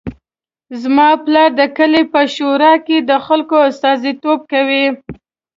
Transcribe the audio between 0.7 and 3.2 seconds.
زما پلار د کلي په شورا کې د